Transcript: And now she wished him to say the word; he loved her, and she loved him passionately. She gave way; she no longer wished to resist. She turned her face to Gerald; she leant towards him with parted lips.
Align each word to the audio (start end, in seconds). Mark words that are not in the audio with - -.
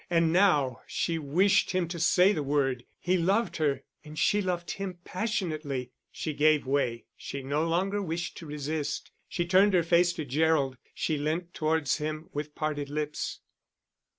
And 0.09 0.33
now 0.33 0.81
she 0.87 1.19
wished 1.19 1.69
him 1.73 1.87
to 1.89 1.99
say 1.99 2.33
the 2.33 2.41
word; 2.41 2.85
he 2.97 3.17
loved 3.17 3.57
her, 3.57 3.83
and 4.03 4.17
she 4.17 4.41
loved 4.41 4.71
him 4.71 4.97
passionately. 5.05 5.91
She 6.11 6.33
gave 6.33 6.65
way; 6.65 7.05
she 7.15 7.43
no 7.43 7.67
longer 7.67 8.01
wished 8.01 8.35
to 8.37 8.47
resist. 8.47 9.11
She 9.29 9.45
turned 9.45 9.75
her 9.75 9.83
face 9.83 10.11
to 10.13 10.25
Gerald; 10.25 10.77
she 10.95 11.19
leant 11.19 11.53
towards 11.53 11.97
him 11.97 12.29
with 12.33 12.55
parted 12.55 12.89
lips. 12.89 13.41